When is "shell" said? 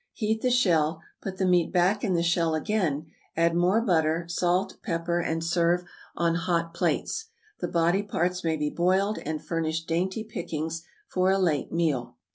0.49-1.03, 2.23-2.55